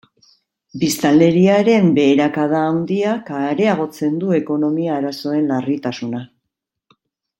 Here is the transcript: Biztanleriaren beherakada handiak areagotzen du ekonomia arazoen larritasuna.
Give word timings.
Biztanleriaren 0.83 1.91
beherakada 1.97 2.63
handiak 2.69 3.31
areagotzen 3.41 4.17
du 4.25 4.33
ekonomia 4.39 4.97
arazoen 5.01 5.47
larritasuna. 5.53 6.25